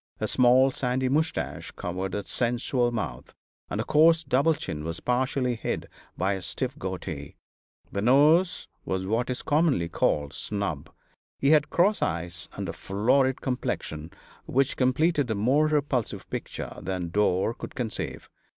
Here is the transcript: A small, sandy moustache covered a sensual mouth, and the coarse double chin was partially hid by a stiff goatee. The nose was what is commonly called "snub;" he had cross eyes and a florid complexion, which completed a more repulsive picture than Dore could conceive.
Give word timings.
A 0.19 0.27
small, 0.27 0.71
sandy 0.71 1.09
moustache 1.09 1.69
covered 1.69 2.15
a 2.15 2.25
sensual 2.25 2.91
mouth, 2.91 3.35
and 3.69 3.79
the 3.79 3.83
coarse 3.83 4.23
double 4.23 4.55
chin 4.55 4.83
was 4.83 4.99
partially 4.99 5.53
hid 5.55 5.87
by 6.17 6.33
a 6.33 6.41
stiff 6.41 6.75
goatee. 6.79 7.35
The 7.91 8.01
nose 8.01 8.67
was 8.83 9.05
what 9.05 9.29
is 9.29 9.43
commonly 9.43 9.89
called 9.89 10.33
"snub;" 10.33 10.89
he 11.37 11.51
had 11.51 11.69
cross 11.69 12.01
eyes 12.01 12.49
and 12.53 12.67
a 12.67 12.73
florid 12.73 13.41
complexion, 13.41 14.09
which 14.47 14.75
completed 14.75 15.29
a 15.29 15.35
more 15.35 15.67
repulsive 15.67 16.27
picture 16.31 16.79
than 16.81 17.09
Dore 17.09 17.53
could 17.53 17.75
conceive. 17.75 18.27